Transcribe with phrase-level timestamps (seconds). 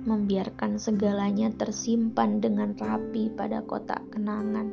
[0.00, 4.72] membiarkan segalanya tersimpan dengan rapi pada kotak kenangan.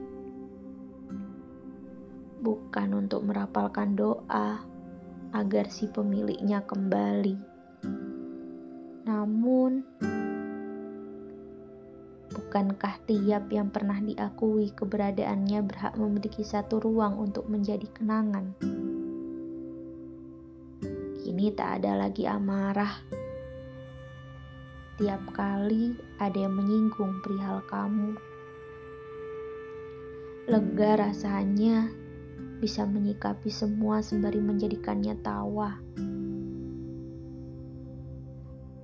[2.39, 4.63] Bukan untuk merapalkan doa
[5.35, 7.35] agar si pemiliknya kembali.
[9.03, 9.83] Namun,
[12.31, 18.55] bukankah tiap yang pernah diakui keberadaannya berhak memiliki satu ruang untuk menjadi kenangan?
[21.19, 23.16] Kini tak ada lagi amarah
[24.97, 28.17] setiap kali ada yang menyinggung perihal kamu.
[30.49, 31.93] Lega rasanya
[32.57, 35.77] bisa menyikapi semua sembari menjadikannya tawa.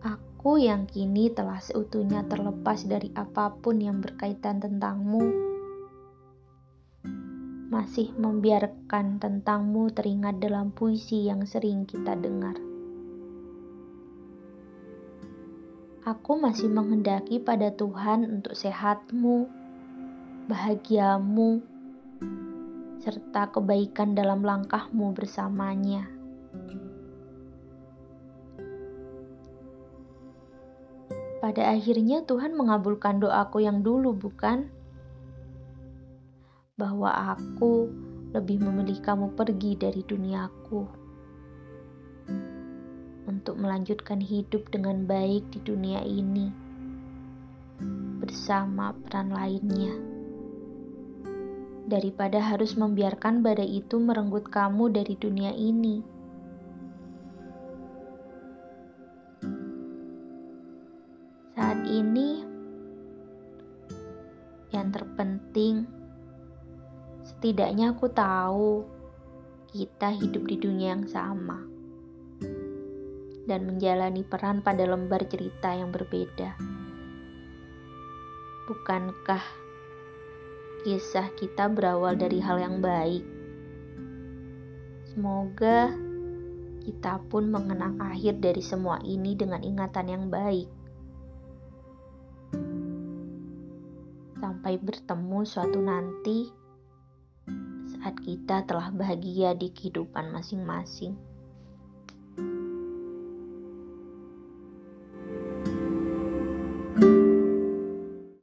[0.05, 5.25] Aku yang kini telah seutuhnya terlepas dari apa pun yang berkaitan tentangmu,
[7.73, 12.72] masih membiarkan tentangmu teringat dalam puisi yang sering kita dengar.
[16.03, 19.47] Aku masih menghendaki pada Tuhan untuk sehatmu,
[20.51, 21.63] bahagiamu,
[22.99, 26.03] serta kebaikan dalam langkahmu bersamanya.
[31.39, 34.67] Pada akhirnya Tuhan mengabulkan doaku yang dulu, bukan?
[36.75, 37.87] Bahwa aku
[38.35, 41.02] lebih memilih kamu pergi dari duniaku
[43.43, 46.47] untuk melanjutkan hidup dengan baik di dunia ini
[48.23, 49.91] bersama peran lainnya.
[51.83, 55.99] Daripada harus membiarkan badai itu merenggut kamu dari dunia ini.
[61.51, 62.47] Saat ini,
[64.71, 65.83] yang terpenting,
[67.27, 68.87] setidaknya aku tahu
[69.75, 71.72] kita hidup di dunia yang sama
[73.43, 76.55] dan menjalani peran pada lembar cerita yang berbeda.
[78.63, 79.43] Bukankah
[80.87, 83.23] kisah kita berawal dari hal yang baik?
[85.11, 85.91] Semoga
[86.83, 90.67] kita pun mengenang akhir dari semua ini dengan ingatan yang baik.
[94.39, 96.47] Sampai bertemu suatu nanti
[97.95, 101.32] saat kita telah bahagia di kehidupan masing-masing.